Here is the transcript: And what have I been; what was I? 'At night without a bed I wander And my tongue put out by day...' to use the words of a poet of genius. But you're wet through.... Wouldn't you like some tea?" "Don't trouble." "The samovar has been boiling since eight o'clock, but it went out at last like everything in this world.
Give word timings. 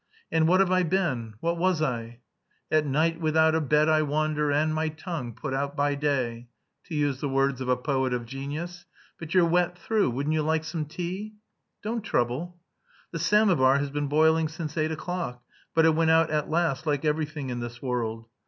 And 0.31 0.47
what 0.47 0.61
have 0.61 0.71
I 0.71 0.81
been; 0.81 1.35
what 1.41 1.59
was 1.59 1.79
I? 1.79 2.21
'At 2.71 2.87
night 2.87 3.21
without 3.21 3.53
a 3.53 3.61
bed 3.61 3.87
I 3.87 4.01
wander 4.01 4.51
And 4.51 4.73
my 4.73 4.89
tongue 4.89 5.35
put 5.35 5.53
out 5.53 5.75
by 5.75 5.93
day...' 5.93 6.47
to 6.85 6.95
use 6.95 7.21
the 7.21 7.29
words 7.29 7.61
of 7.61 7.69
a 7.69 7.77
poet 7.77 8.11
of 8.11 8.25
genius. 8.25 8.87
But 9.19 9.35
you're 9.35 9.45
wet 9.45 9.77
through.... 9.77 10.09
Wouldn't 10.09 10.33
you 10.33 10.41
like 10.41 10.63
some 10.63 10.85
tea?" 10.85 11.35
"Don't 11.83 12.01
trouble." 12.01 12.59
"The 13.11 13.19
samovar 13.19 13.77
has 13.77 13.91
been 13.91 14.07
boiling 14.07 14.47
since 14.47 14.75
eight 14.75 14.89
o'clock, 14.91 15.43
but 15.75 15.85
it 15.85 15.93
went 15.93 16.09
out 16.09 16.31
at 16.31 16.49
last 16.49 16.87
like 16.87 17.05
everything 17.05 17.51
in 17.51 17.59
this 17.59 17.79
world. 17.79 18.25